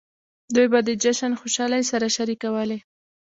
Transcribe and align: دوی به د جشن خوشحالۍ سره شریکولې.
دوی 0.53 0.67
به 0.71 0.79
د 0.87 0.89
جشن 1.03 1.31
خوشحالۍ 1.39 1.83
سره 1.91 2.07
شریکولې. 2.15 2.79